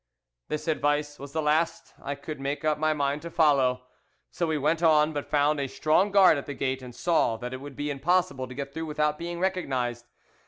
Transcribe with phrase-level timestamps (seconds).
[0.47, 3.83] "This advice was the last I could make up my mind to follow,
[4.31, 7.53] so we went on, but found a strong guard at the gate, and saw that
[7.53, 10.07] it would be impossible to get through without being recognised.